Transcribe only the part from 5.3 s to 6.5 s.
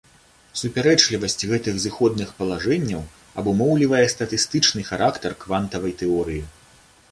квантавай тэорыі.